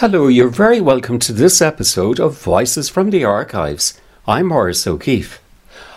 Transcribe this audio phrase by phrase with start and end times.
[0.00, 3.98] Hello, you're very welcome to this episode of Voices from the Archives.
[4.28, 5.40] I'm Horace O'Keefe.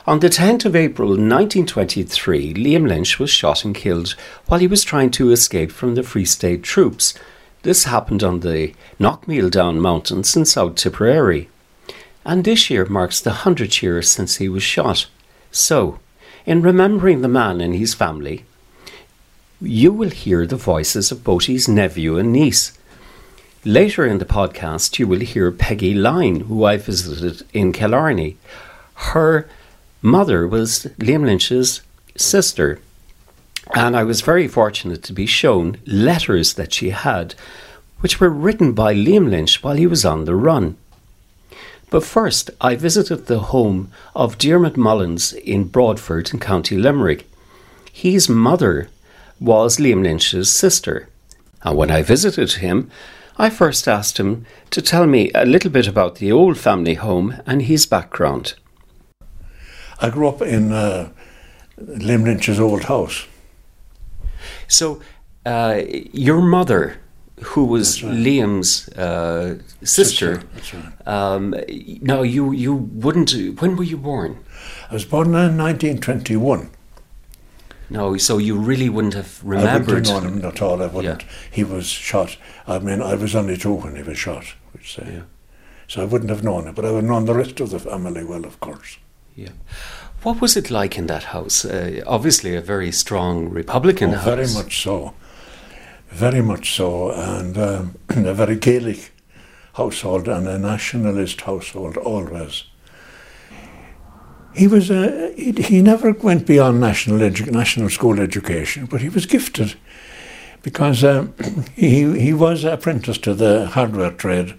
[0.08, 4.16] On the 10th of April 1923, Liam Lynch was shot and killed
[4.47, 7.14] while he was trying to escape from the Free State troops.
[7.64, 11.50] This happened on the Knockmealdown Mountains in South Tipperary.
[12.23, 15.08] And this year marks the 100th year since he was shot.
[15.52, 16.00] So,
[16.45, 18.45] in remembering the man and his family,
[19.59, 22.78] you will hear the voices of his nephew and niece.
[23.65, 28.38] Later in the podcast, you will hear Peggy Line, who I visited in Killarney.
[28.93, 29.49] Her
[30.01, 31.81] mother was Liam Lynch's
[32.16, 32.79] sister,
[33.75, 37.35] and I was very fortunate to be shown letters that she had,
[37.99, 40.77] which were written by Liam Lynch while he was on the run.
[41.89, 47.29] But first, I visited the home of Dermot Mullins in Broadford in County Limerick.
[47.91, 48.89] His mother
[49.38, 51.09] was Liam Lynch's sister,
[51.61, 52.89] and when I visited him,
[53.41, 57.35] I first asked him to tell me a little bit about the old family home
[57.45, 58.55] and his background.
[60.01, 61.11] I grew up in uh,
[61.81, 63.28] Liam Lynch's old house.
[64.67, 64.99] So,
[65.45, 66.99] uh, your mother,
[67.41, 68.13] who was right.
[68.13, 71.07] Liam's uh, sister, That's right.
[71.07, 71.55] um,
[72.01, 73.31] now you you wouldn't.
[73.61, 74.44] When were you born?
[74.89, 76.69] I was born in 1921.
[77.89, 80.07] No, so you really wouldn't have remembered.
[80.07, 80.81] I wouldn't known him at all.
[80.81, 81.23] I wouldn't.
[81.23, 81.29] Yeah.
[81.51, 82.38] He was shot.
[82.67, 85.07] I mean, I was only two when he was shot, we'd say.
[85.11, 85.22] Yeah.
[85.88, 87.79] So I wouldn't have known him, but I would have known the rest of the
[87.79, 88.97] family well, of course.
[89.35, 89.49] Yeah.
[90.22, 91.66] What was it like in that house?
[91.66, 94.25] Uh, obviously, a very strong Republican Oh, house.
[94.25, 95.13] very much so.
[96.09, 97.11] Very much so.
[97.11, 99.11] And um, a very Gaelic
[99.73, 102.66] household and a nationalist household always.
[104.53, 109.09] He was a, he, he never went beyond national edu- national school education, but he
[109.09, 109.75] was gifted
[110.61, 111.33] because um,
[111.75, 114.55] he he was apprenticed to the hardware trade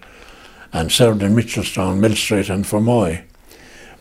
[0.73, 3.23] and served in Mitchelstown, Mill Street, and Fermoy.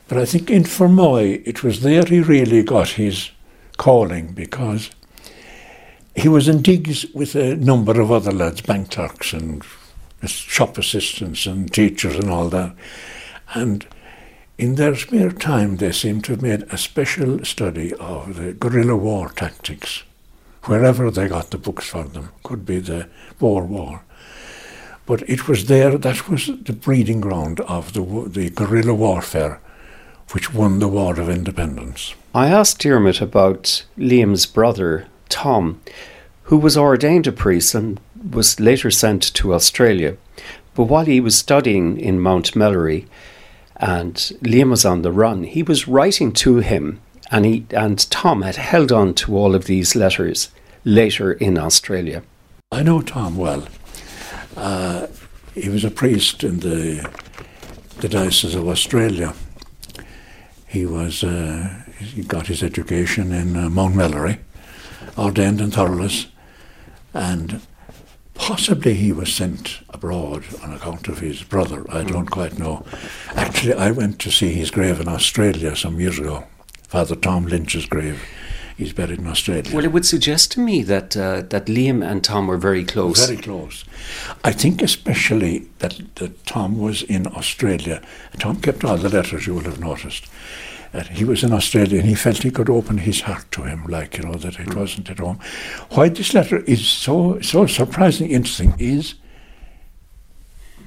[0.08, 3.30] But I think in Fermoy it was there he really got his
[3.76, 4.90] calling because
[6.14, 9.64] he was in digs with a number of other lads, bank clerks and
[10.26, 12.74] shop assistants and teachers and all that.
[13.54, 13.86] And
[14.60, 18.94] in their spare time, they seem to have made a special study of the guerrilla
[18.94, 20.02] war tactics,
[20.64, 22.28] wherever they got the books for them.
[22.42, 24.02] Could be the Boer War.
[25.06, 29.60] But it was there, that was the breeding ground of the, the guerrilla warfare
[30.32, 32.14] which won the War of Independence.
[32.34, 35.80] I asked Dermot about Liam's brother, Tom,
[36.44, 37.98] who was ordained a priest and
[38.30, 40.16] was later sent to Australia.
[40.74, 43.06] But while he was studying in Mount Melleray
[43.80, 48.42] and Liam was on the run, he was writing to him, and, he, and Tom
[48.42, 50.50] had held on to all of these letters
[50.84, 52.22] later in Australia.
[52.70, 53.66] I know Tom well.
[54.56, 55.06] Uh,
[55.54, 57.08] he was a priest in the
[58.00, 59.34] the Diocese of Australia.
[60.66, 64.38] He was uh, he got his education in uh, Mount Melleray,
[65.18, 66.26] ordained in Thurles,
[67.12, 67.60] and
[68.40, 71.84] possibly he was sent abroad on account of his brother.
[71.90, 72.86] I don't quite know.
[73.34, 76.46] Actually, I went to see his grave in Australia some years ago.
[76.88, 78.22] Father Tom Lynch's grave.
[78.78, 79.70] He's buried in Australia.
[79.74, 83.26] Well, it would suggest to me that, uh, that Liam and Tom were very close.
[83.26, 83.84] Very close.
[84.42, 88.00] I think especially that, that Tom was in Australia.
[88.38, 90.24] Tom kept all the letters you will have noticed.
[90.92, 93.84] That he was in Australia and he felt he could open his heart to him,
[93.86, 95.38] like, you know, that it wasn't at home.
[95.90, 99.14] Why this letter is so so surprisingly interesting is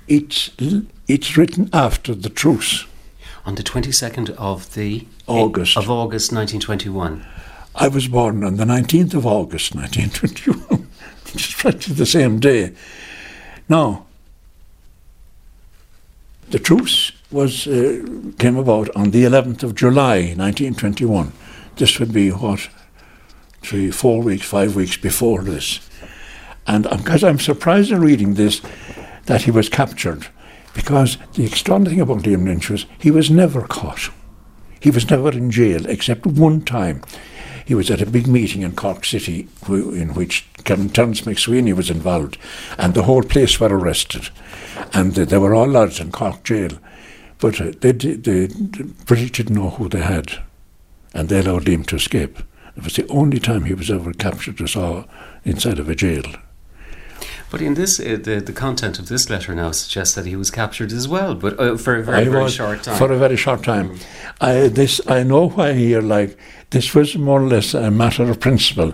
[0.07, 0.51] it's
[1.07, 2.85] it's written after the truce.
[3.45, 5.77] On the 22nd of the August.
[5.77, 7.25] of August 1921.
[7.75, 10.87] I was born on the 19th of August 1921.
[11.25, 12.73] just practically the same day.
[13.67, 14.05] Now,
[16.49, 18.05] the truce was uh,
[18.37, 21.33] came about on the 11th of July 1921.
[21.75, 22.69] This would be what
[23.61, 25.89] three, four weeks, five weeks before this,
[26.67, 28.61] and because I'm surprised in reading this
[29.25, 30.27] that he was captured,
[30.73, 34.11] because the extraordinary thing about Liam Lynch was he was never caught.
[34.79, 37.01] He was never in jail except one time.
[37.65, 41.89] He was at a big meeting in Cork City in which Kevin Terence MacSwiney was
[41.89, 42.37] involved,
[42.77, 44.29] and the whole place were arrested.
[44.93, 46.77] And they were all lads in Cork jail.
[47.43, 50.41] But uh, they, they, the British didn't know who they had,
[51.13, 52.39] and they allowed him to escape.
[52.77, 55.03] It was the only time he was ever captured or saw
[55.43, 56.23] inside of a jail.
[57.51, 60.51] But in this, uh, the the content of this letter now suggests that he was
[60.51, 62.97] captured as well, but uh, for a very, very short time.
[62.97, 63.89] For a very short time.
[63.89, 64.05] Mm.
[64.39, 66.01] I, this I know why here.
[66.01, 66.37] Like
[66.69, 68.93] this was more or less a matter of principle.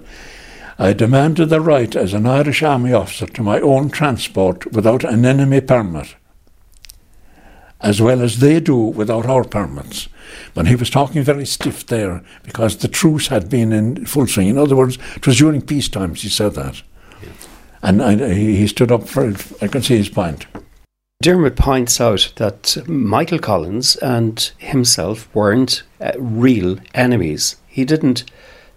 [0.80, 5.24] I demanded the right as an Irish Army officer to my own transport without an
[5.24, 6.16] enemy permit,
[7.82, 10.10] as well as they do without our permits.
[10.54, 14.48] But he was talking very stiff there because the truce had been in full swing.
[14.48, 16.82] In other words, it was during peace times he said that.
[17.82, 19.52] And I, he stood up for it.
[19.62, 20.46] I can see his point.
[21.22, 27.58] Dermot points out that Michael Collins and himself weren't uh, real enemies.
[27.68, 28.24] He didn't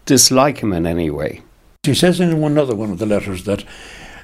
[0.06, 1.43] dislike him in any way.
[1.84, 3.64] He says in one other one of the letters that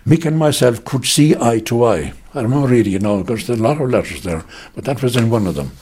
[0.07, 2.13] Mick and myself could see eye to eye.
[2.35, 4.45] I don't know you know, because there's a lot of letters there,
[4.75, 5.73] but that was in one of them.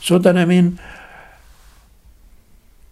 [0.00, 0.78] So that, I mean,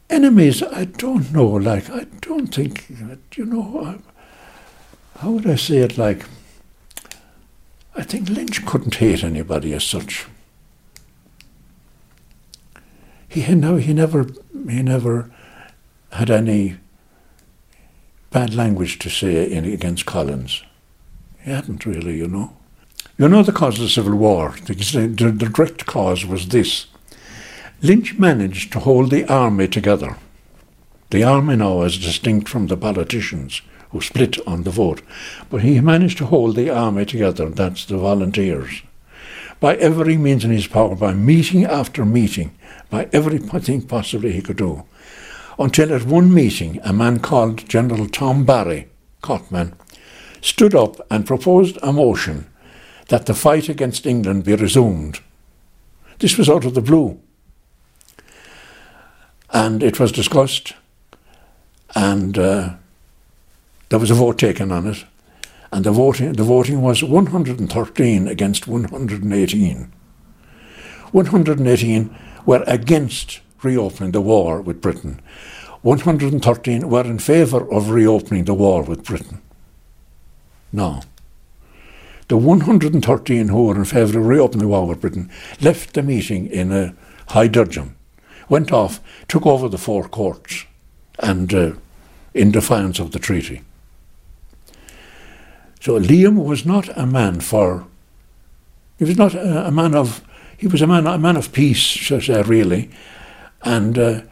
[0.08, 2.86] enemies, I don't know, like, I don't think,
[3.36, 3.98] you know,
[5.18, 5.98] how would I say it?
[5.98, 6.24] Like,
[7.94, 10.26] I think Lynch couldn't hate anybody as such.
[13.28, 14.26] He no, he never,
[14.68, 15.30] he never
[16.12, 16.76] had any
[18.30, 20.62] bad language to say in, against Collins.
[21.42, 22.56] He hadn't really, you know.
[23.22, 24.56] You know the cause of the Civil War.
[24.64, 26.86] The, the, direct cause was this.
[27.80, 30.16] Lynch managed to hold the army together.
[31.10, 35.02] The army now, as distinct from the politicians, who split on the vote.
[35.50, 38.82] But he managed to hold the army together, that's the volunteers,
[39.60, 42.50] by every means in his power, by meeting after meeting,
[42.90, 44.82] by everything possibly he could do.
[45.60, 48.88] Until at one meeting, a man called General Tom Barry,
[49.20, 49.74] Cotman,
[50.40, 52.48] stood up and proposed a motion
[53.12, 55.20] that the fight against England be resumed.
[56.18, 57.20] This was out of the blue.
[59.50, 60.72] And it was discussed,
[61.94, 62.76] and uh,
[63.90, 65.04] there was a vote taken on it,
[65.70, 69.92] and the voting, the voting was 113 against 118.
[71.10, 75.20] 118 were against reopening the war with Britain.
[75.82, 79.42] 113 were in favour of reopening the war with Britain.
[80.72, 81.02] Now,
[82.32, 85.30] the 113 who were in favour of reopening the war with Britain
[85.60, 86.94] left the meeting in a
[87.28, 87.94] high dudgeon,
[88.48, 90.64] went off, took over the four courts,
[91.18, 91.72] and uh,
[92.32, 93.60] in defiance of the treaty.
[95.78, 97.86] So Liam was not a man for.
[98.98, 100.24] He was not a, a man of.
[100.56, 102.88] He was a man, a man of peace, should I say, really,
[103.60, 104.22] and uh,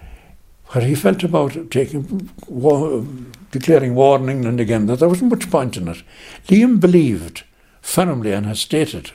[0.69, 3.05] what he felt about taking war,
[3.50, 6.02] declaring war on England again, that there wasn't much point in it.
[6.49, 7.43] Liam believed
[7.82, 9.12] firmly and has stated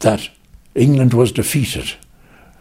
[0.00, 0.28] that
[0.74, 1.94] England was defeated.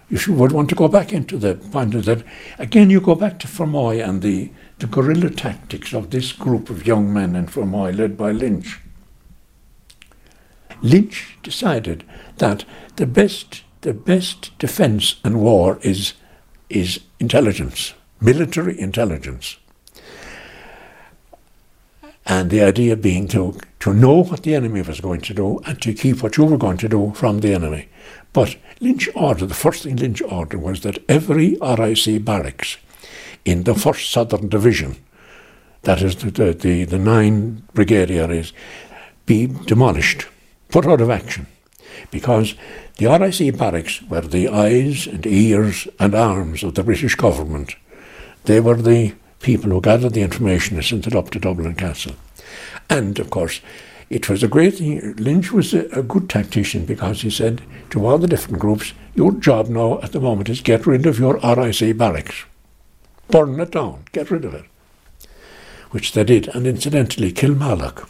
[0.09, 2.23] If You would want to go back into the point of that.
[2.59, 6.87] Again, you go back to Fermoy and the the guerrilla tactics of this group of
[6.87, 8.79] young men in Fermoy led by Lynch.
[10.81, 12.03] Lynch decided
[12.37, 16.13] that the best the best defense in war is
[16.69, 19.57] is intelligence, military intelligence.
[22.31, 25.81] And the idea being to, to know what the enemy was going to do and
[25.81, 27.89] to keep what you were going to do from the enemy.
[28.31, 32.77] But Lynch ordered, the first thing Lynch ordered was that every RIC barracks
[33.43, 34.95] in the 1st Southern Division,
[35.81, 38.53] that is the, the, the, the nine brigade areas,
[39.25, 40.25] be demolished,
[40.69, 41.47] put out of action.
[42.11, 42.55] Because
[42.95, 47.75] the RIC barracks were the eyes and ears and arms of the British government.
[48.45, 52.15] They were the people who gathered the information and sent it up to Dublin Castle.
[52.89, 53.61] And, of course,
[54.09, 55.15] it was a great thing.
[55.15, 59.31] Lynch was a, a, good tactician because he said to all the different groups, your
[59.31, 62.43] job now at the moment is get rid of your RIC barracks
[63.31, 64.65] burn it down, get rid of it.
[65.91, 68.07] Which they did, and incidentally, Kilmallock,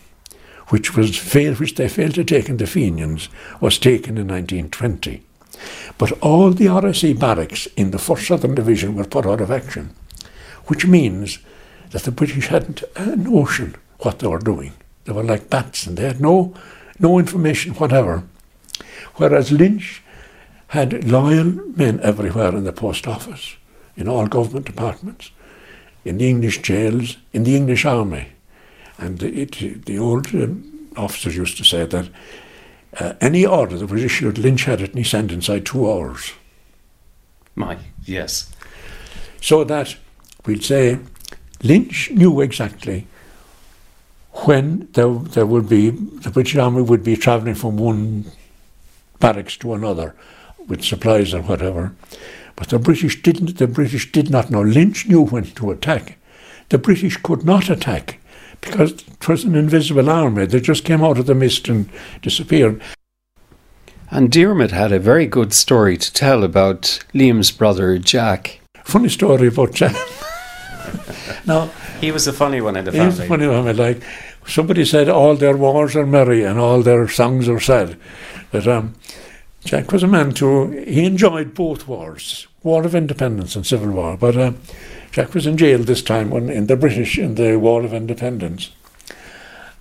[0.68, 5.24] which was failed, which they failed to take in the Fenians, was taken in 1920.
[5.98, 9.94] But all the RIC barracks in the 1st Southern Division were put out of action,
[10.68, 11.40] which means
[11.92, 14.74] that the British hadn't a notion what they were doing.
[15.06, 16.54] They were like bats and they had no,
[17.00, 18.24] no information whatever.
[19.16, 20.02] Whereas Lynch
[20.68, 23.56] had loyal men everywhere in the post office,
[23.98, 25.32] in all government departments,
[26.06, 28.30] in the English jails, in the English army.
[28.98, 32.10] And it, the old um, officers used to say that
[33.00, 36.34] uh, any order that was issued, Lynch had it and he sent inside two hours.
[37.56, 38.52] My, yes.
[39.42, 39.96] So that
[40.46, 41.00] we'd say
[41.64, 43.08] Lynch knew exactly
[44.46, 48.26] when there, there would be, the British Army would be travelling from one
[49.20, 50.16] barracks to another
[50.68, 51.94] with supplies or whatever.
[52.56, 54.62] But the British didn't, the British did not know.
[54.62, 56.18] Lynch knew when to attack.
[56.70, 58.20] The British could not attack
[58.62, 60.46] because it was an invisible army.
[60.46, 61.90] They just came out of the mist and
[62.22, 62.82] disappeared.
[64.10, 68.60] And Diarmid had a very good story to tell about Liam's brother Jack.
[68.84, 69.96] Funny story about Jack.
[71.46, 71.68] now
[72.00, 73.14] he was a funny one in the family.
[73.14, 73.76] He was funny one.
[73.76, 74.04] Like
[74.48, 77.98] somebody said, all their wars are merry and all their songs are sad.
[78.52, 78.96] But um,
[79.64, 80.72] Jack was a man too.
[80.88, 84.18] He enjoyed both wars, War of Independence and Civil War.
[84.18, 84.54] But uh,
[85.12, 88.72] Jack was in jail this time when in the British in the War of Independence,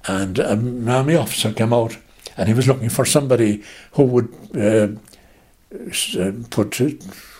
[0.06, 1.96] and an army officer came out
[2.36, 3.62] and he was looking for somebody
[3.92, 4.88] who would uh,
[6.18, 6.98] uh put a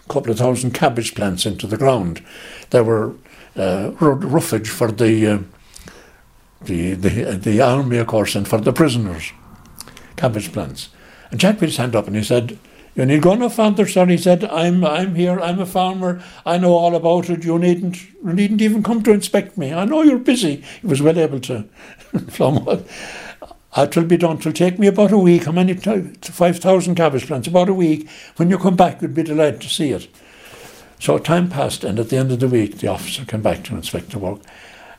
[0.09, 2.23] couple of thousand cabbage plants into the ground.
[2.71, 3.15] There were
[3.57, 5.39] uh, roughage for the, uh,
[6.63, 9.33] the the the army, of course, and for the prisoners,
[10.17, 10.91] cabbage plants.
[11.31, 12.59] And Jack put his hand up and he said,
[12.97, 14.07] you need go no further, sir.
[14.07, 17.45] He said, I'm I'm here, I'm a farmer, I know all about it.
[17.45, 19.73] You needn't you needn't even come to inspect me.
[19.73, 20.65] I know you're busy.
[20.81, 21.65] He was well able to
[22.13, 22.85] flum
[23.77, 24.39] it will be done.
[24.39, 25.45] It will take me about a week.
[25.45, 25.75] How many?
[25.75, 27.47] Five thousand cabbage plants.
[27.47, 28.09] About a week.
[28.37, 30.09] When you come back, you'd be delighted to see it.
[31.01, 33.75] So time passed, and at the end of the week, the officer came back to
[33.75, 34.41] inspect the work.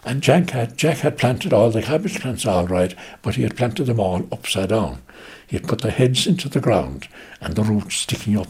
[0.03, 3.55] And Jack had, Jack had planted all the cabbage plants all right, but he had
[3.55, 5.03] planted them all upside down.
[5.45, 7.07] He had put the heads into the ground
[7.39, 8.49] and the roots sticking up.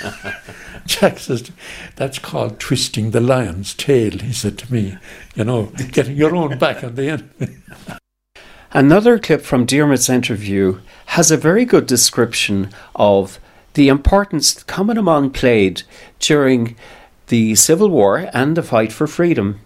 [0.86, 1.50] Jack says,
[1.96, 4.96] that's called twisting the lion's tail, he said to me.
[5.34, 7.30] You know, getting your own back on the end.
[8.72, 13.38] Another clip from Diarmaid's interview has a very good description of
[13.74, 15.82] the importance Cumann played
[16.18, 16.76] during
[17.28, 19.60] the Civil War and the fight for freedom.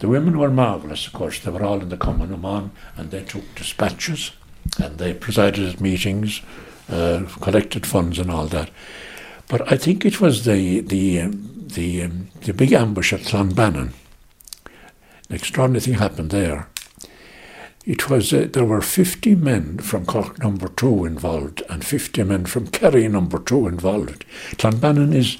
[0.00, 1.38] The women were marvellous, of course.
[1.38, 4.32] They were all in the Cumann and they took dispatches
[4.78, 6.40] and they presided at meetings,
[6.90, 8.70] uh, collected funds and all that.
[9.48, 13.92] But I think it was the the um, the um, the big ambush at Clonbanin.
[15.28, 16.68] An extraordinary thing happened there.
[17.84, 22.46] It was uh, there were 50 men from Cork Number Two involved and 50 men
[22.46, 24.24] from Kerry Number Two involved.
[24.52, 25.38] Clonbanin is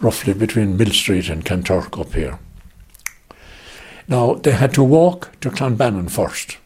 [0.00, 2.38] roughly between Mill Street and Kanturk up here.
[4.08, 6.58] Now they had to walk to Clonbanin first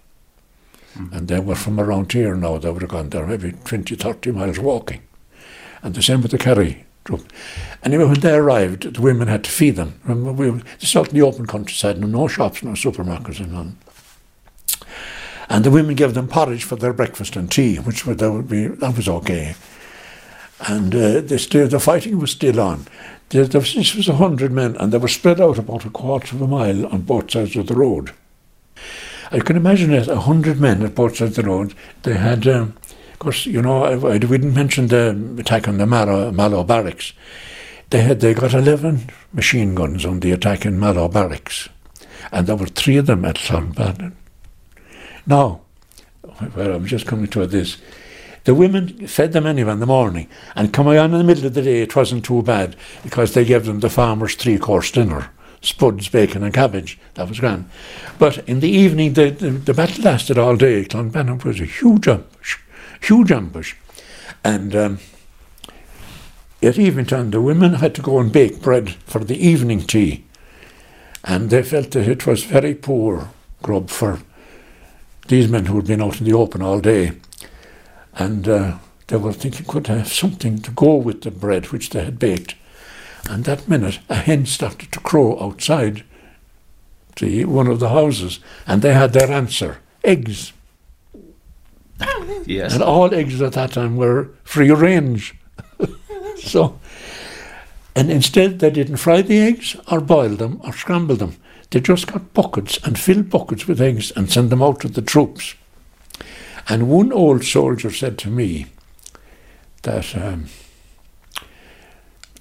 [0.96, 1.12] Mm.
[1.12, 4.32] And they were from around here now, they would have gone there maybe 20, 30
[4.32, 5.02] miles walking.
[5.82, 7.30] And the same with the Kerry troop.
[7.82, 10.00] Anyway, when they arrived, the women had to feed them.
[10.04, 13.76] Remember, we, this out in the open countryside, no, no shops, no supermarkets, and none.
[15.48, 18.48] And the women gave them porridge for their breakfast and tea, which would, that would
[18.48, 19.54] be that was okay.
[20.60, 22.86] And uh, this, the fighting was still on.
[23.30, 25.90] There, there was, this was a hundred men, and they were spread out about a
[25.90, 28.12] quarter of a mile on both sides of the road.
[29.30, 31.74] I can imagine it, a hundred men at both sides of the road.
[32.02, 32.76] They had, um,
[33.12, 37.12] of course, you know, I, I didn't mention the attack on the Mallow, Mallow barracks.
[37.90, 41.68] They had, they got 11 machine guns on the attack in Mallow barracks.
[42.32, 44.12] And there were three of them at Clonbanin.
[45.26, 45.60] Now,
[46.54, 47.78] well, I'm just coming to this.
[48.44, 51.54] The women fed them anyway in the morning, and coming on in the middle of
[51.54, 55.30] the day, it wasn't too bad because they gave them the farmer's three course dinner
[55.64, 56.98] spuds, bacon, and cabbage.
[57.14, 57.68] That was grand.
[58.18, 60.84] But in the evening, the, the, the battle lasted all day.
[60.84, 62.58] Clonbanin was a huge ambush,
[63.00, 63.74] huge ambush.
[64.44, 64.98] And um,
[66.62, 70.24] at evening time, the women had to go and bake bread for the evening tea.
[71.24, 73.30] And they felt that it was very poor
[73.62, 74.20] grub for
[75.28, 77.12] these men who had been out in the open all day.
[78.14, 78.78] And uh,
[79.08, 82.54] they were thinking could have something to go with the bread which they had baked.
[83.28, 86.04] And that minute, a hen started to crow outside
[87.16, 90.52] the, one of the houses, and they had their answer eggs.
[92.44, 92.74] Yes.
[92.74, 95.34] And all eggs at that time were free range.
[96.38, 96.78] so,
[97.96, 101.36] and instead, they didn't fry the eggs or boil them or scramble them.
[101.70, 105.02] They just got buckets and filled buckets with eggs and sent them out to the
[105.02, 105.54] troops.
[106.68, 108.66] And one old soldier said to me
[109.82, 110.16] that.
[110.16, 110.46] Um,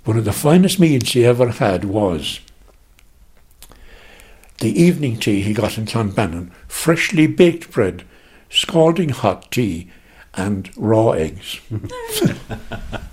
[0.06, 2.42] one of the finest meals he ever had was
[4.58, 8.04] the evening tea he got in Clonbanin, freshly baked bread,
[8.50, 9.90] scalding hot tea,
[10.34, 11.62] and raw eggs.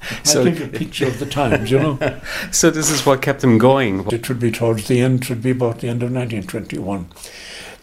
[0.24, 1.98] So- I think a picture of the times, you know.
[2.50, 4.06] So this is what kept them going.
[4.12, 7.06] It would be towards the end, it would be about the end of 1921.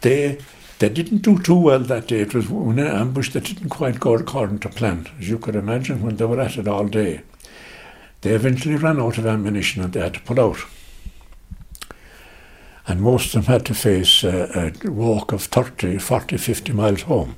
[0.02, 0.40] They
[0.80, 2.20] they didn't do too well that day.
[2.20, 6.04] It was an ambush that didn't quite go according to plan, as you could imagine
[6.04, 7.22] when they were at it all day.
[8.22, 10.58] They eventually ran out of ammunition and they had to pull out.
[12.88, 17.02] And most of them had to face uh, a walk of 30, 40, 50 miles
[17.02, 17.36] home.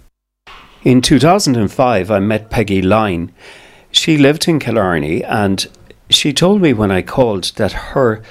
[0.84, 3.32] In 2005, I met Peggy Line.
[3.92, 5.68] She lived in Killarney and
[6.10, 8.22] she told me when I called that her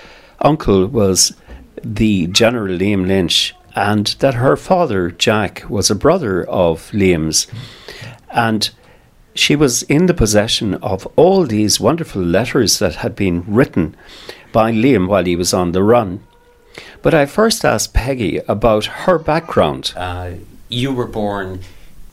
[0.41, 1.35] uncle was
[1.83, 7.47] the General Liam Lynch and that her father, Jack, was a brother of Liam's.
[8.31, 8.71] And
[9.35, 13.95] she was in the possession of all these wonderful letters that had been written
[14.53, 16.25] by Liam while he was on the run.
[17.03, 19.93] But I first asked Peggy about her background.
[19.97, 20.33] Uh,
[20.69, 21.61] you were born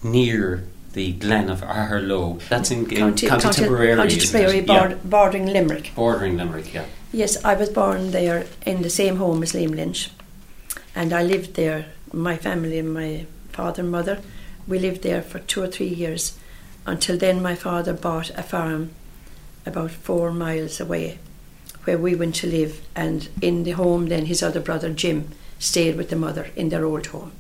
[0.04, 2.40] near the Glen of Aherlow.
[2.50, 3.96] That's in, in County, Tipperary.
[3.96, 4.98] County isn't Tipperary, bord- Yeah.
[5.04, 5.92] bordering Limerick.
[5.96, 6.86] Bordering Limerick, yeah.
[7.12, 10.10] Yes, I was born there in the same home as Liam Lynch,
[10.96, 11.86] and I lived there.
[12.14, 14.20] My family, and my father and mother,
[14.68, 16.38] we lived there for two or three years.
[16.86, 18.92] Until then, my father bought a farm
[19.66, 21.20] about four miles away,
[21.84, 22.80] where we went to live.
[22.96, 26.86] And in the home, then his other brother Jim stayed with the mother in their
[26.86, 27.32] old home.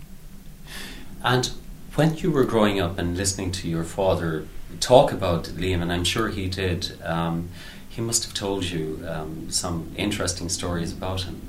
[1.23, 1.51] And
[1.95, 4.47] when you were growing up and listening to your father
[4.79, 7.49] talk about Liam, and I'm sure he did, um,
[7.87, 11.41] he must have told you um, some interesting stories about him.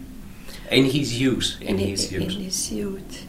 [0.71, 3.27] In his youth, in, hi- his in his youth.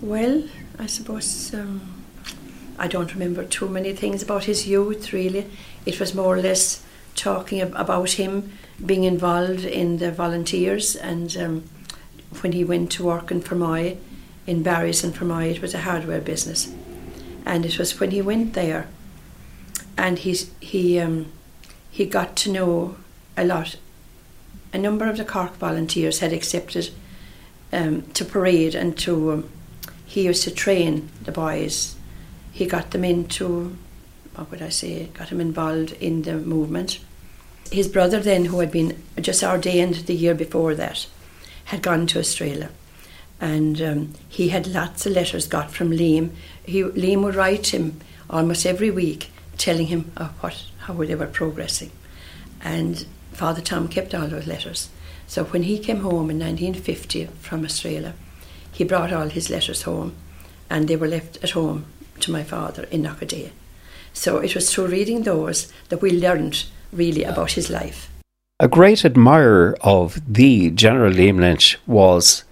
[0.00, 0.44] Well,
[0.78, 2.02] I suppose um,
[2.78, 5.12] I don't remember too many things about his youth.
[5.12, 5.46] Really,
[5.84, 8.52] it was more or less talking ab- about him
[8.84, 11.64] being involved in the volunteers, and um,
[12.40, 13.96] when he went to work in Fermoy,
[14.46, 16.72] in Barry's in Fermoy, it was a hardware business,
[17.44, 18.88] and it was when he went there,
[19.96, 21.32] and he's he um,
[21.90, 22.96] he got to know
[23.36, 23.76] a lot
[24.72, 26.90] a number of the Cork volunteers had accepted
[27.72, 29.50] um, to parade and to um,
[30.04, 31.96] he used to train the boys.
[32.52, 33.76] He got them into
[34.34, 35.06] what would I say?
[35.14, 37.00] Got him involved in the movement.
[37.72, 41.06] His brother then, who had been just ordained the year before that,
[41.64, 42.68] had gone to Australia,
[43.40, 46.30] and um, he had lots of letters got from Liam.
[46.64, 51.26] He, Liam would write him almost every week, telling him of what how they were
[51.26, 51.90] progressing,
[52.60, 54.88] and Father Tom kept all those letters.
[55.26, 58.14] So when he came home in 1950 from Australia,
[58.70, 60.14] he brought all his letters home,
[60.70, 61.86] and they were left at home
[62.20, 63.50] to my father in Knockadea.
[64.12, 68.10] So it was through reading those that we learned really about his life.
[68.58, 72.44] A great admirer of the General Liam Lynch was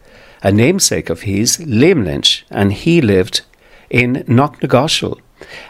[0.45, 3.41] a namesake of his, Liam Lynch, and he lived
[3.89, 5.19] in Knocknagoshel.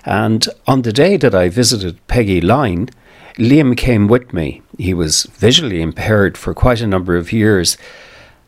[0.04, 2.90] And on the day that I visited Peggy Line,
[3.38, 4.62] Liam came with me.
[4.76, 7.78] He was visually impaired for quite a number of years,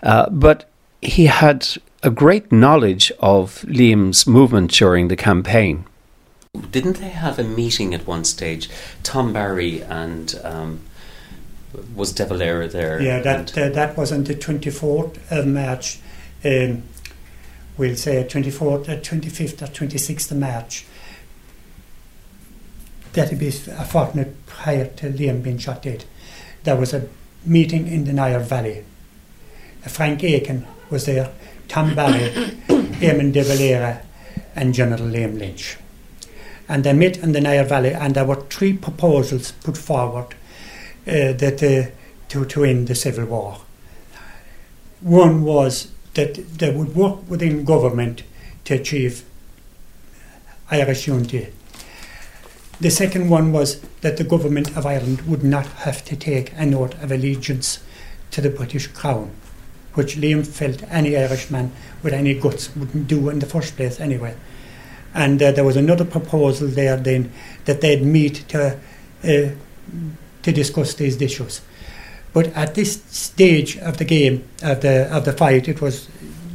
[0.03, 0.69] uh, but
[1.01, 1.69] he had
[2.03, 5.87] a great knowledge of Liam's movement during the campaign.
[6.71, 8.69] Didn't they have a meeting at one stage?
[9.03, 10.81] Tom Barry and um,
[11.95, 13.01] was De Valera there?
[13.01, 16.01] Yeah, that uh, that was on the 24th of March.
[16.47, 16.85] Um,
[17.77, 20.87] we'll say 24th, uh, 25th or 26th of March.
[23.15, 26.05] That'd be a fortnight prior to Liam being shot dead.
[26.63, 27.09] There was a
[27.45, 28.85] meeting in the Nire Valley.
[29.89, 31.33] Frank Aiken was there,
[31.67, 32.31] Tom Barry,
[33.01, 34.03] Eamon de Valera,
[34.55, 35.79] and General Liam Lynch.
[36.69, 40.35] And they met in the Nire Valley, and there were three proposals put forward
[41.09, 41.91] uh, that uh,
[42.29, 43.59] to to end the civil war.
[45.01, 48.22] One was that they would work within government
[48.64, 49.24] to achieve
[50.70, 51.52] Irish unity.
[52.81, 56.74] The second one was that the government of Ireland would not have to take an
[56.74, 57.79] oath of allegiance
[58.33, 59.31] to the British Crown,
[59.94, 64.35] which Liam felt any Irishman with any guts wouldn't do in the first place anyway.
[65.14, 67.33] And uh, there was another proposal there then
[67.64, 68.79] that they'd meet to
[69.24, 69.50] uh,
[70.42, 71.61] to discuss these issues.
[72.37, 76.07] But at this stage of the game, of the of the fight, it was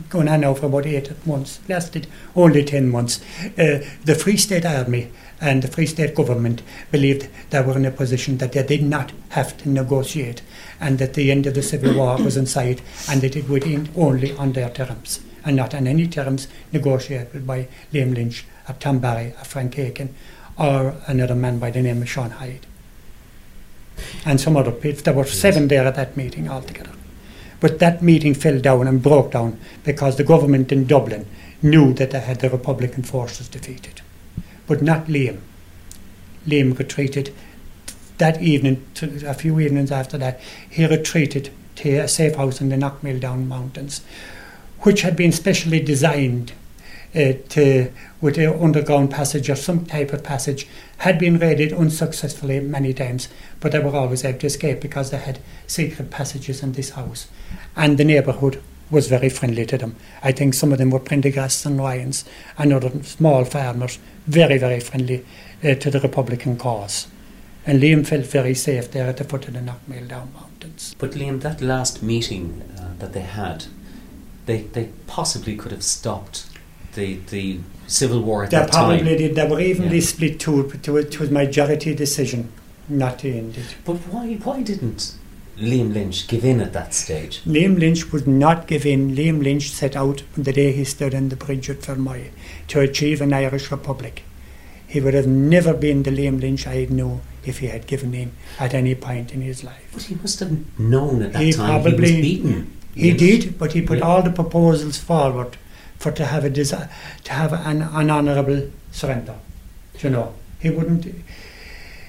[0.09, 3.19] going on now for about eight months, lasted only ten months.
[3.57, 7.89] Uh, the Free State Army and the Free State government believed they were in a
[7.89, 10.43] position that they did not have to negotiate,
[10.79, 13.63] and that the end of the civil war was in sight, and that it would
[13.63, 18.75] end only on their terms, and not on any terms negotiated by Liam Lynch, or
[18.75, 20.13] Tom Barry, Frank Aiken,
[20.59, 22.67] or another man by the name of Sean Hyde
[24.25, 25.03] and some other people.
[25.03, 26.91] There were seven there at that meeting altogether.
[27.59, 31.27] But that meeting fell down and broke down because the government in Dublin
[31.61, 34.01] knew that they had the Republican forces defeated.
[34.65, 35.39] But not Liam.
[36.47, 37.33] Liam retreated.
[38.17, 38.85] That evening,
[39.25, 44.01] a few evenings after that, he retreated to a safe house in the Knockmealdown Mountains,
[44.79, 46.53] which had been specially designed
[47.13, 52.93] to, with an underground passage or some type of passage, had been raided unsuccessfully many
[52.93, 53.27] times,
[53.59, 57.27] but they were always able to escape because they had secret passages in this house.
[57.75, 59.95] And the neighbourhood was very friendly to them.
[60.21, 62.25] I think some of them were Prendergasts and Ryans
[62.57, 65.25] and other small farmers, very, very friendly
[65.63, 67.07] uh, to the Republican cause.
[67.65, 70.95] And Liam felt very safe there at the foot of the Knockmealdown Mountains.
[70.97, 73.65] But Liam, that last meeting uh, that they had,
[74.45, 76.47] they, they possibly could have stopped
[76.95, 79.05] the the civil war at they that probably time.
[79.17, 79.35] did.
[79.35, 80.03] They were evenly Yeah.
[80.05, 80.71] split too.
[80.83, 82.49] To it was majority decision
[82.89, 83.75] not to end it.
[83.85, 85.13] But why why didn't
[85.59, 87.41] Liam Lynch give in at that stage?
[87.45, 89.15] Liam Lynch would not give in.
[89.15, 92.29] Liam Lynch set out on the day he stood on the bridge at Fermoy
[92.69, 94.23] to achieve an Irish Republic.
[94.87, 98.31] He would have never been the Liam Lynch I knew if he had given in
[98.59, 99.87] at any point in his life.
[99.93, 102.71] But he must have known at that He time he was beaten.
[102.93, 104.05] He did, but he put Yeah.
[104.05, 105.57] all the proposals forward
[106.01, 106.89] for to have a desi-
[107.23, 109.35] to have an, an honourable surrender.
[109.99, 111.05] You know, he wouldn't.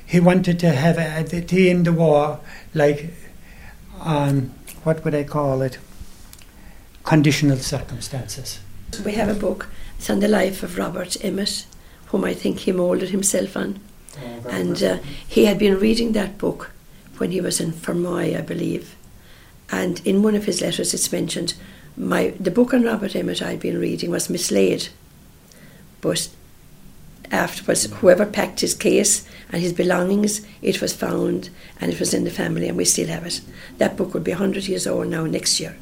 [0.07, 2.41] He wanted to have a, to end the war
[2.75, 3.13] like,
[4.01, 5.79] um, what would I call it?
[7.05, 8.61] Conditional circumstances.
[9.05, 9.69] We have a book.
[9.99, 11.67] It's on the life of Robert Emmet,
[12.07, 13.81] whom I think he moulded himself on.
[14.49, 16.71] And uh, he had been reading that book
[17.19, 18.97] when he was in Fermoy, I believe.
[19.71, 21.55] And in one of his letters, it's mentioned
[21.97, 24.89] my the book on Robert Emmet I'd been reading was mislaid,
[26.01, 26.29] but
[27.31, 31.51] afterwards, whoever packed his case and his belongings, it was found
[31.81, 33.41] and it was in the family, and we still have it.
[33.79, 35.77] That book would be 100 years old now next year.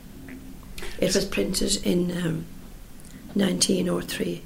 [0.99, 2.47] It was printed in um,
[3.35, 4.43] 1903.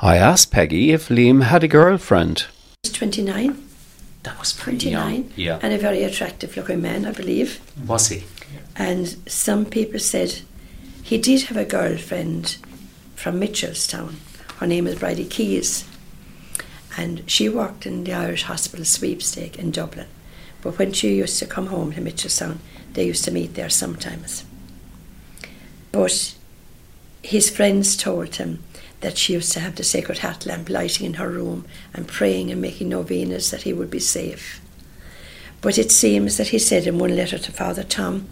[0.00, 2.46] I asked Peggy if Liam had a girlfriend.
[2.82, 3.64] He's 29.
[4.22, 5.32] That was pretty 29 young.
[5.36, 5.58] Yeah.
[5.62, 7.60] and a very attractive looking man, I believe.
[7.86, 8.24] Was he?
[8.76, 10.42] And some people said
[11.02, 12.58] he did have a girlfriend
[13.14, 14.16] from Mitchelstown.
[14.58, 15.84] Her name was Bridie Keys.
[16.96, 20.08] And she worked in the Irish Hospital sweepstake in Dublin.
[20.62, 22.58] But when she used to come home to Mitchelstown,
[22.94, 24.44] they used to meet there sometimes.
[25.92, 26.34] But
[27.22, 28.62] his friends told him
[29.00, 32.50] that she used to have the sacred hat lamp lighting in her room and praying
[32.50, 34.60] and making novenas that he would be safe.
[35.60, 38.28] But it seems that he said in one letter to Father Tom,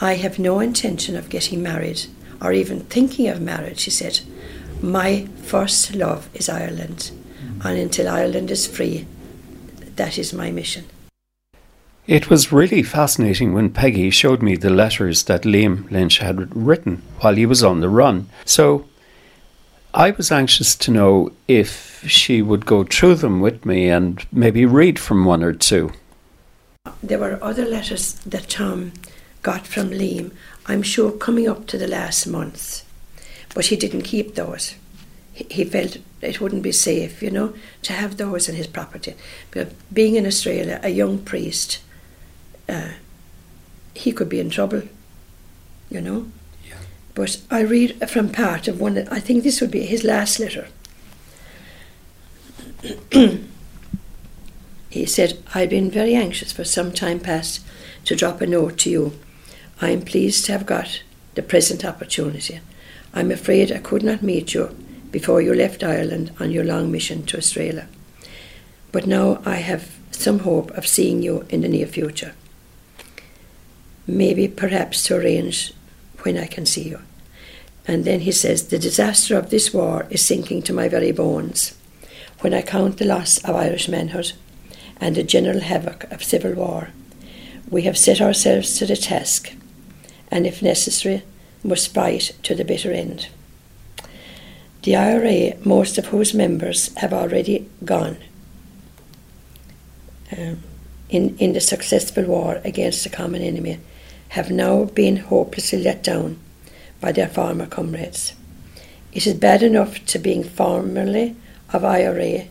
[0.00, 2.06] I have no intention of getting married
[2.40, 4.20] or even thinking of marriage, she said.
[4.80, 7.10] My first love is Ireland,
[7.64, 9.06] and until Ireland is free,
[9.96, 10.84] that is my mission.
[12.06, 17.02] It was really fascinating when Peggy showed me the letters that Liam Lynch had written
[17.20, 18.28] while he was on the run.
[18.44, 18.86] So
[19.92, 24.64] I was anxious to know if she would go through them with me and maybe
[24.64, 25.92] read from one or two.
[27.02, 28.92] There were other letters that Tom
[29.42, 30.32] got from Liam,
[30.66, 32.84] I'm sure coming up to the last month,
[33.54, 34.74] but he didn't keep those.
[35.32, 39.14] He, he felt it wouldn't be safe, you know, to have those in his property.
[39.50, 41.80] But being in Australia, a young priest,
[42.68, 42.90] uh,
[43.94, 44.82] he could be in trouble,
[45.90, 46.26] you know.
[46.68, 46.76] Yeah.
[47.14, 50.68] But I read from part of one, I think this would be his last letter.
[54.90, 57.64] he said, I've been very anxious for some time past
[58.04, 59.18] to drop a note to you.
[59.80, 61.02] I am pleased to have got
[61.34, 62.60] the present opportunity.
[63.14, 64.76] I'm afraid I could not meet you
[65.12, 67.88] before you left Ireland on your long mission to Australia.
[68.90, 72.34] But now I have some hope of seeing you in the near future.
[74.06, 75.72] Maybe perhaps to arrange
[76.22, 77.00] when I can see you.
[77.86, 81.74] And then he says, The disaster of this war is sinking to my very bones.
[82.40, 84.32] When I count the loss of Irish manhood
[85.00, 86.88] and the general havoc of civil war,
[87.70, 89.52] we have set ourselves to the task,
[90.30, 91.22] and if necessary,
[91.64, 93.28] must fight to the bitter end.
[94.82, 98.18] The IRA, most of whose members have already gone
[100.36, 100.62] um,
[101.10, 103.78] in, in the successful war against the common enemy,
[104.30, 106.38] have now been hopelessly let down
[107.00, 108.34] by their former comrades.
[109.12, 111.34] It is bad enough to being formerly
[111.72, 112.44] of IRA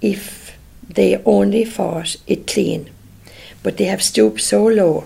[0.00, 2.90] if they only fought it clean,
[3.62, 5.04] but they have stooped so low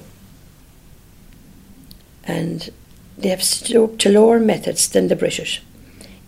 [2.26, 2.70] and
[3.16, 5.62] they have stooped to lower methods than the British,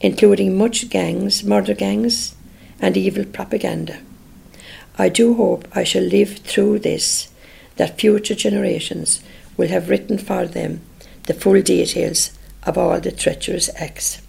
[0.01, 2.35] including much gangs, murder gangs,
[2.81, 3.99] and evil propaganda.
[4.97, 7.29] I do hope I shall live through this,
[7.77, 9.23] that future generations
[9.57, 10.81] will have written for them
[11.27, 12.33] the full details
[12.65, 14.23] of all the treacherous acts.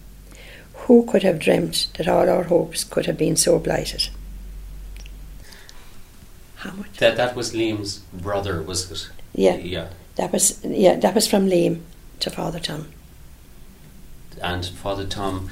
[0.84, 4.08] Who could have dreamt that all our hopes could have been so blighted?
[6.56, 6.92] How much?
[6.98, 9.08] That that was Liam's brother, was it?
[9.34, 9.56] Yeah.
[9.56, 9.88] Yeah.
[10.16, 11.80] That was yeah, that was from Liam
[12.20, 12.88] to Father Tom.
[14.42, 15.50] And Father Tom,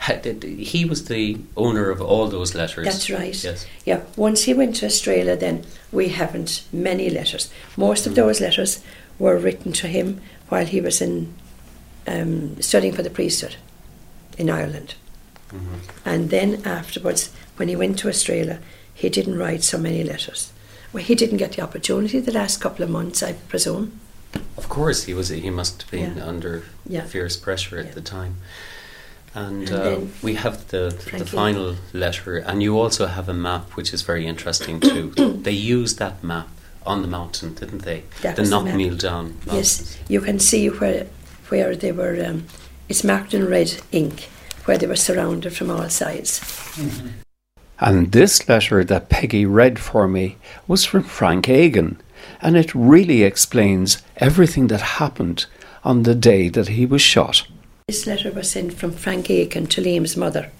[0.00, 2.84] he was the owner of all those letters.
[2.86, 3.44] That's right.
[3.44, 3.66] Yes.
[3.84, 4.02] Yeah.
[4.16, 7.50] Once he went to Australia, then we haven't many letters.
[7.76, 8.82] Most of those letters
[9.18, 11.34] were written to him while he was in
[12.06, 13.56] um, studying for the priesthood
[14.36, 14.94] in Ireland.
[15.50, 15.80] Mhm.
[16.04, 18.58] And then afterwards, when he went to Australia,
[18.94, 20.50] he didn't write so many letters.
[20.94, 23.98] Well, he didn't get the opportunity the last couple of months, I presume.
[24.56, 25.28] Of course, he was.
[25.28, 26.28] He must have been Yeah.
[26.28, 27.04] under Yeah.
[27.04, 27.94] fierce pressure at Yeah.
[27.94, 28.36] the time.
[29.34, 33.70] And, And uh, we have the the final letter, and you also have a map,
[33.76, 35.12] which is very interesting too.
[35.42, 36.48] they used that map
[36.86, 38.04] on the mountain, didn't they?
[38.22, 38.74] That the was the map.
[38.74, 39.32] Knockmealdown.
[39.52, 41.06] Yes, you can see where
[41.48, 42.16] where they were.
[42.24, 42.44] Um,
[42.88, 44.28] it's marked in red ink,
[44.66, 46.40] where they were surrounded from all sides.
[47.86, 52.00] And this letter that Peggy read for me was from Frank Aiken,
[52.40, 55.44] and it really explains everything that happened
[55.84, 57.46] on the day that he was shot.
[57.88, 60.50] This letter was sent from Frank Aiken to Liam's mother,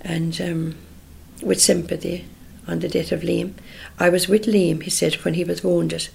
[0.00, 0.76] and um,
[1.42, 2.24] with sympathy
[2.68, 3.54] on the death of Liam.
[3.98, 6.08] I was with Liam, he said, when he was wounded.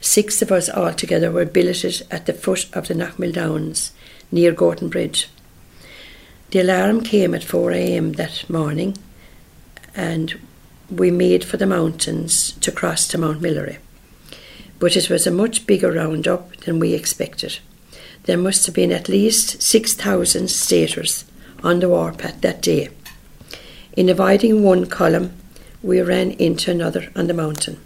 [0.00, 3.92] Six of us altogether were billeted at the foot of the Knockmealdowns
[4.32, 5.26] near Goatenbridge.
[6.54, 8.12] The alarm came at 4 a.m.
[8.12, 8.96] that morning,
[9.96, 10.38] and
[10.88, 13.78] we made for the mountains to cross to Mount Melleray.
[14.78, 17.58] But it was a much bigger roundup than we expected.
[18.26, 21.24] There must have been at least 6,000 staters
[21.64, 22.90] on the warpath that day.
[23.96, 25.32] In avoiding one column,
[25.82, 27.80] we ran into another on the mountain.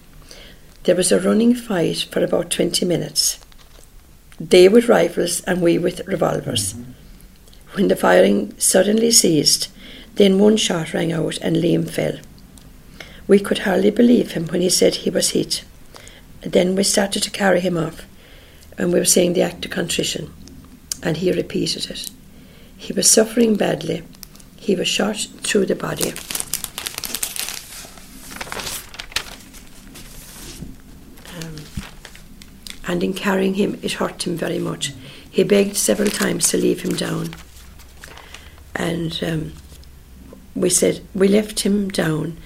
[0.83, 3.39] There was a running fight for about 20 minutes.
[4.39, 6.75] They with rifles and we with revolvers.
[6.75, 6.98] Mm-hmm.
[7.75, 9.69] When the firing suddenly ceased,
[10.15, 12.19] then one shot rang out and Liam fell.
[13.29, 15.65] We could hardly believe him when he said he was hit.
[16.41, 18.07] Then we started to carry him off,
[18.77, 20.33] and we were saying the act of contrition,
[21.03, 22.11] and he repeated it.
[22.77, 24.03] He was suffering badly.
[24.57, 26.15] He was shot through the body.
[31.43, 31.57] Um,
[32.87, 34.95] and in carrying him, it hurt him very much.
[35.31, 37.35] He begged several times to leave him down.
[38.79, 39.53] And um,
[40.55, 42.39] we said, we left him down.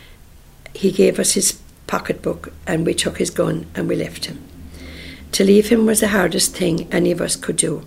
[0.74, 4.42] He gave us his pocketbook and we took his gun and we left him.
[5.32, 7.86] To leave him was the hardest thing any of us could do.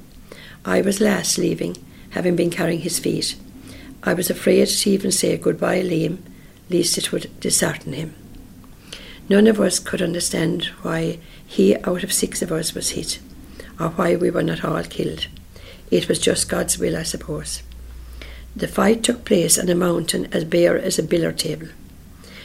[0.64, 1.76] I was last leaving,
[2.12, 3.36] having been carrying his feet.
[4.04, 6.20] I was afraid to even say goodbye, Liam,
[6.70, 8.16] lest it would dishearten him.
[9.28, 13.20] None of us could understand why he out of six of us was hit,
[13.80, 15.28] or why we were not all killed.
[15.90, 17.64] It was just God's will, I suppose.
[18.56, 21.68] The fight took place on a mountain as bare as a billiard table.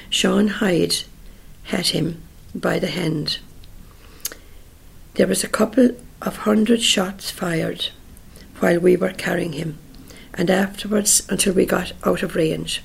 [0.09, 1.05] Sean Hyde
[1.64, 2.20] had him
[2.53, 3.38] by the hand.
[5.14, 7.90] There was a couple of hundred shots fired
[8.59, 9.79] while we were carrying him,
[10.35, 12.83] and afterwards until we got out of range.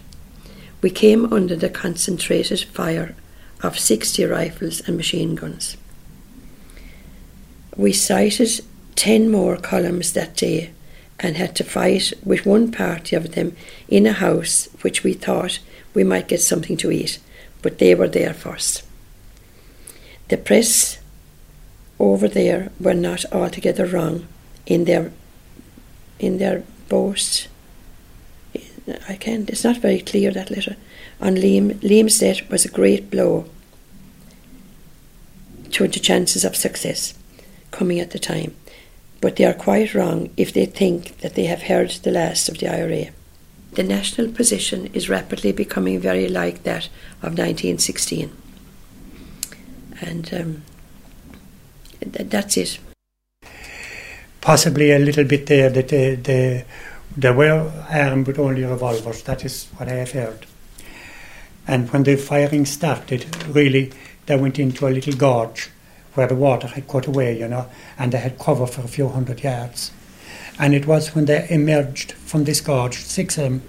[0.82, 3.16] We came under the concentrated fire
[3.64, 5.78] of 60 rifles and machine guns.
[7.76, 8.62] We sighted
[8.96, 10.72] 10 more columns that day
[11.20, 13.56] and had to fight with one party of them
[13.88, 15.60] in a house which we thought
[15.94, 17.20] we might get something to eat,
[17.62, 18.84] but they were there first.
[20.28, 21.00] The press
[22.00, 24.28] over there were not altogether wrong
[24.66, 25.12] in their
[26.20, 27.48] in their boast.
[29.10, 29.50] I can't.
[29.50, 30.76] It's not very clear that letter.
[31.20, 33.46] On Liam, Liam's death was a great blow
[35.72, 37.14] to the chances of success
[37.72, 38.56] coming at the time,
[39.26, 42.60] but they are quite wrong if they think that they have heard the last of
[42.60, 43.08] the IRA.
[43.72, 46.90] The national position is rapidly becoming very like that
[47.24, 48.32] of 1916,
[50.00, 50.62] and um,
[52.02, 52.78] th- that's it.
[54.42, 56.66] Possibly a little bit there that they, they,
[57.18, 59.24] they were armed with only revolvers.
[59.24, 60.46] That is what I have heard.
[61.68, 63.92] And when the firing started, really,
[64.28, 65.72] they went into a little gorge
[66.16, 69.08] where the water had cut away, you know, and they had cover for a few
[69.10, 69.92] hundred yards.
[70.58, 73.62] And it was when they emerged from this gorge, six of them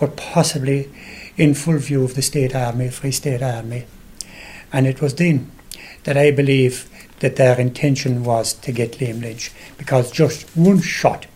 [0.00, 0.90] were possibly
[1.36, 3.86] in full view of the State Army, Free State Army.
[4.72, 5.50] And it was then
[6.04, 6.88] that I believe
[7.20, 11.26] that their intention was to get Liam Lynch, because just one shot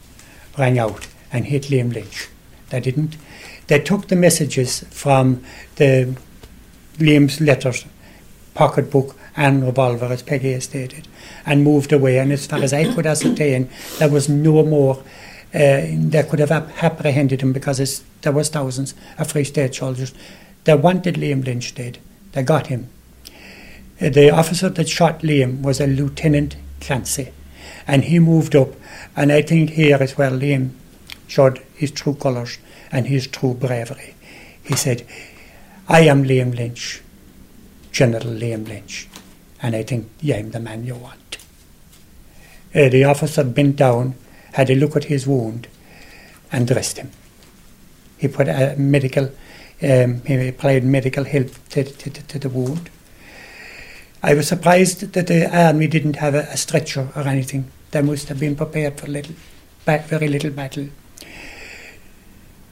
[0.58, 2.28] rang out and hit Liam Lynch.
[2.70, 3.16] They didn't.
[3.66, 5.42] They took the messages from
[5.76, 6.16] the
[6.98, 7.84] Liam's letters
[8.54, 11.08] pocketbook and revolver, as Peggy has stated,
[11.46, 12.18] and moved away.
[12.18, 13.68] And as far as I could ascertain,
[13.98, 15.02] there was no more.
[15.54, 15.84] Uh,
[16.30, 20.14] could have apprehended him because there was thousands of Free State soldiers.
[20.64, 21.98] They wanted Liam Lynch dead.
[22.32, 22.88] They got him.
[24.00, 27.32] Uh, the officer that shot Liam was a Lieutenant Clancy,
[27.86, 28.70] and he moved up.
[29.14, 30.70] And I think here as well, Liam
[31.26, 32.58] showed his true colours
[32.90, 34.14] and his true bravery.
[34.62, 35.06] He said,
[35.88, 37.02] I am Liam Lynch,
[37.90, 39.08] General Liam Lynch,
[39.62, 41.38] and I think yeah, I'm the man you want.
[42.74, 44.14] Uh, the officer bent down,
[44.54, 45.68] had a look at his wound,
[46.50, 47.10] and dressed him.
[48.18, 49.30] He put a medical,
[49.82, 52.90] um, he applied medical help to, to, to, the wound.
[54.22, 57.70] I was surprised that the army didn't have a, a stretcher or anything.
[57.90, 59.34] They must have been prepared for little,
[59.84, 60.88] very little battle.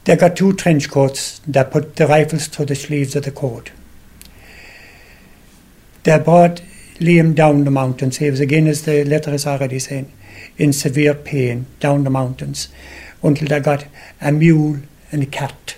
[0.03, 3.71] They got two trench coats They put the rifles through the sleeves of the coat.
[6.03, 6.61] They brought
[7.01, 8.17] Liam down the mountains.
[8.17, 10.11] He was again, as the letter is already saying,
[10.57, 12.67] in severe pain down the mountains
[13.23, 13.87] until they got
[14.21, 14.77] a mule
[15.11, 15.77] and a cat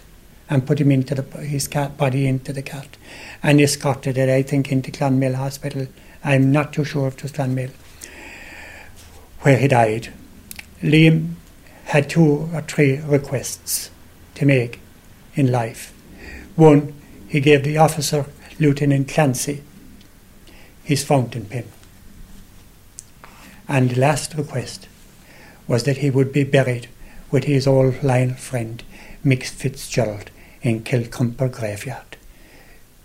[0.49, 2.97] and put him into the, his cat body into the cat
[3.41, 5.87] and escorted it, I think, into Clonmel Hospital.
[6.25, 7.71] I'm not too sure if it was Clonmel,
[9.39, 10.13] where he died.
[10.81, 11.35] Liam
[11.85, 13.91] had two or three requests
[14.35, 14.81] to make
[15.35, 15.93] in life.
[16.57, 16.93] One,
[17.29, 18.25] he gave the officer,
[18.59, 19.63] Lieutenant Clancy,
[20.83, 21.65] his fountain pen.
[23.67, 24.87] And the last request
[25.67, 26.87] was that he would be buried
[27.31, 28.83] with his old line friend,
[29.25, 30.29] Mick Fitzgerald,
[30.61, 32.17] in Kilcrumper graveyard.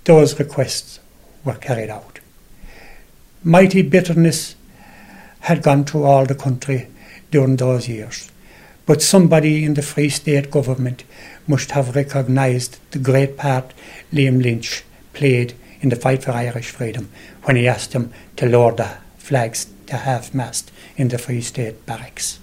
[0.04, 1.00] Those requests
[1.44, 2.20] were carried out.
[3.44, 4.56] Mighty bitterness
[5.40, 6.88] had gone through all the country
[7.30, 8.30] during those years.
[8.86, 11.04] But somebody in the Free State government
[11.46, 13.72] must have recognised the great part
[14.12, 17.10] Liam Lynch played in the fight for Irish freedom
[17.44, 21.84] when he asked them to lower the flags to half mast in the Free State
[21.86, 22.38] barracks.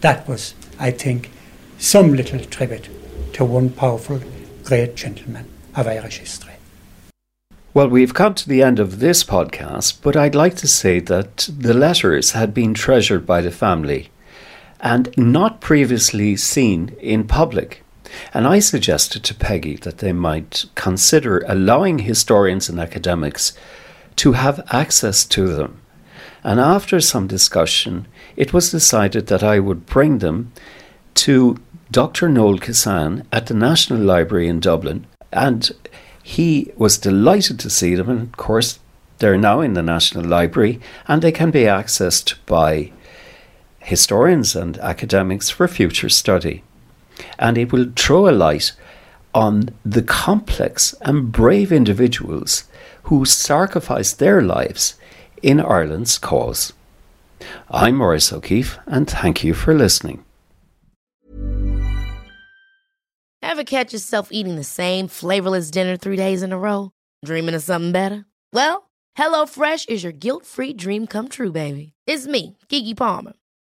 [0.00, 1.30] That was, I think,
[1.78, 2.88] some little tribute
[3.34, 4.20] to one powerful,
[4.64, 6.54] great gentleman of Irish history.
[7.74, 11.48] Well, we've come to the end of this podcast, but I'd like to say that
[11.48, 14.10] the letters had been treasured by the family
[14.80, 17.81] and not previously seen in public.
[18.34, 23.52] And I suggested to Peggy that they might consider allowing historians and academics
[24.16, 25.80] to have access to them.
[26.44, 30.52] And after some discussion, it was decided that I would bring them
[31.14, 31.56] to
[31.90, 32.28] Dr.
[32.28, 35.06] Noel Kissane at the National Library in Dublin.
[35.32, 35.70] And
[36.22, 38.08] he was delighted to see them.
[38.08, 38.80] And of course,
[39.18, 42.92] they're now in the National Library and they can be accessed by
[43.78, 46.64] historians and academics for future study.
[47.38, 48.72] And it will throw a light
[49.34, 52.64] on the complex and brave individuals
[53.04, 54.94] who sacrificed their lives
[55.42, 56.72] in Ireland's cause.
[57.70, 60.24] I'm Maurice O'Keefe, and thank you for listening.
[63.42, 66.92] Ever catch yourself eating the same flavorless dinner three days in a row?
[67.24, 68.24] Dreaming of something better?
[68.52, 71.92] Well, HelloFresh is your guilt free dream come true, baby.
[72.06, 73.34] It's me, Keke Palmer.